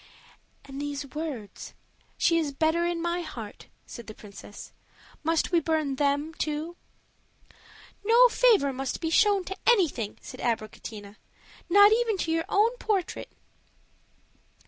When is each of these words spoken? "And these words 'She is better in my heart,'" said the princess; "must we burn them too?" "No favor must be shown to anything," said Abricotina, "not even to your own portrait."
"And 0.65 0.81
these 0.81 1.05
words 1.13 1.75
'She 2.17 2.39
is 2.39 2.53
better 2.53 2.87
in 2.87 3.03
my 3.03 3.21
heart,'" 3.21 3.67
said 3.85 4.07
the 4.07 4.15
princess; 4.15 4.71
"must 5.23 5.51
we 5.51 5.59
burn 5.59 5.97
them 5.97 6.33
too?" 6.33 6.75
"No 8.03 8.27
favor 8.27 8.73
must 8.73 8.99
be 8.99 9.11
shown 9.11 9.43
to 9.43 9.57
anything," 9.67 10.17
said 10.19 10.39
Abricotina, 10.39 11.17
"not 11.69 11.91
even 11.91 12.17
to 12.17 12.31
your 12.31 12.45
own 12.49 12.75
portrait." 12.77 13.31